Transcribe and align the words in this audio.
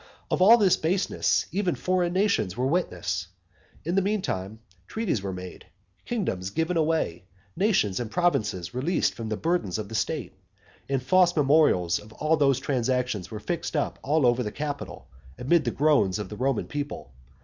Of 0.31 0.41
all 0.41 0.57
this 0.57 0.77
baseness 0.77 1.45
even 1.51 1.75
foreign 1.75 2.11
nations 2.13 2.57
were 2.57 2.65
witnesses. 2.65 3.27
In 3.85 3.93
the 3.93 4.01
meantime 4.01 4.57
treaties 4.87 5.21
were 5.21 5.31
made; 5.31 5.67
kingdoms 6.05 6.49
given 6.49 6.75
away; 6.75 7.25
nations 7.55 7.99
and 7.99 8.09
provinces 8.09 8.73
released 8.73 9.13
from 9.13 9.29
the 9.29 9.37
burdens 9.37 9.77
of 9.77 9.89
the 9.89 9.93
state; 9.93 10.33
and 10.89 11.03
false 11.03 11.35
memorials 11.35 11.99
of 11.99 12.13
all 12.13 12.35
these 12.35 12.57
transactions 12.59 13.29
were 13.29 13.39
fixed 13.39 13.75
up 13.75 13.99
all 14.01 14.25
over 14.25 14.41
the 14.41 14.51
Capitol, 14.51 15.07
amid 15.37 15.65
the 15.65 15.69
groans 15.69 16.17
of 16.17 16.29
the 16.29 16.35
Roman 16.35 16.65
people. 16.65 17.11